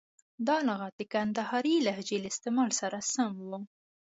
[0.47, 3.51] دا لغت د کندهارۍ لهجې له استعمال سره سم و.